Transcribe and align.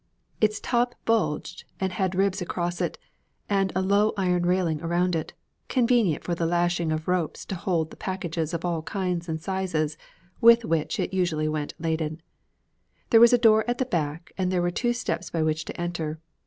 Its 0.39 0.59
top 0.59 0.95
bulged 1.05 1.63
and 1.79 1.93
had 1.93 2.15
ribs 2.15 2.41
across 2.41 2.81
it 2.81 2.97
and 3.47 3.71
a 3.75 3.83
low 3.83 4.13
iron 4.17 4.43
railing 4.47 4.81
around 4.81 5.15
it, 5.15 5.33
convenient 5.67 6.23
for 6.23 6.33
the 6.33 6.47
lashing 6.47 6.91
of 6.91 7.07
ropes 7.07 7.45
to 7.45 7.53
hold 7.53 7.91
the 7.91 7.95
packages 7.95 8.51
of 8.51 8.65
all 8.65 8.81
kinds 8.81 9.29
and 9.29 9.39
sizes 9.39 9.97
with 10.41 10.65
which 10.65 10.99
it 10.99 11.13
usually 11.13 11.47
went 11.47 11.75
laden. 11.77 12.19
There 13.11 13.21
was 13.21 13.31
a 13.31 13.37
door 13.37 13.63
at 13.67 13.77
the 13.77 13.85
back 13.85 14.31
and 14.39 14.51
there 14.51 14.63
were 14.63 14.71
two 14.71 14.93
steps 14.93 15.29
by 15.29 15.43
which 15.43 15.65
to 15.65 15.79
enter. 15.79 16.17